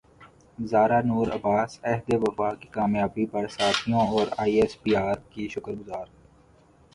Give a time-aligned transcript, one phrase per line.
[0.69, 5.43] زارا نور عباس عہد وفا کی کامیابی پر ساتھیوں اور ائی ایس پی ار کی
[5.53, 6.05] شکر گزار